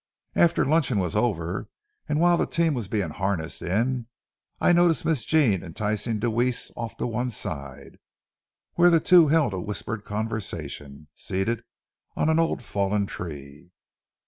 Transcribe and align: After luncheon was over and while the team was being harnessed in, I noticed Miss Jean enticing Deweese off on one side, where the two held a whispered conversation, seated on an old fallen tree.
After 0.33 0.65
luncheon 0.65 0.97
was 0.97 1.15
over 1.15 1.69
and 2.09 2.19
while 2.19 2.35
the 2.35 2.47
team 2.47 2.73
was 2.73 2.87
being 2.87 3.11
harnessed 3.11 3.61
in, 3.61 4.07
I 4.59 4.73
noticed 4.73 5.05
Miss 5.05 5.23
Jean 5.23 5.61
enticing 5.61 6.17
Deweese 6.17 6.71
off 6.75 6.99
on 6.99 7.07
one 7.11 7.29
side, 7.29 7.99
where 8.73 8.89
the 8.89 8.99
two 8.99 9.27
held 9.27 9.53
a 9.53 9.59
whispered 9.59 10.03
conversation, 10.03 11.07
seated 11.13 11.61
on 12.15 12.29
an 12.29 12.39
old 12.39 12.63
fallen 12.63 13.05
tree. 13.05 13.69